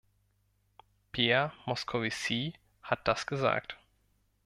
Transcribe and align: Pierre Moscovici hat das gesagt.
Pierre 1.11 1.53
Moscovici 1.67 2.53
hat 2.81 3.07
das 3.07 3.27
gesagt. 3.27 3.77